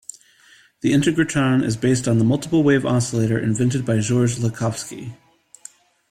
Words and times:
The 0.79 0.93
Integratron 0.93 1.61
is 1.63 1.77
based 1.77 2.07
on 2.07 2.17
the 2.17 2.23
Multiple 2.23 2.63
Wave 2.63 2.87
Oscillator 2.87 3.37
invented 3.37 3.85
by 3.85 3.99
Georges 3.99 4.39
Lakhovsky. 4.39 5.15